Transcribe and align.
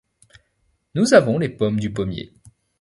Nous 0.95 1.13
avons 1.13 1.37
les 1.37 1.47
pommes 1.49 1.79
du 1.79 1.93
pommier. 1.93 2.33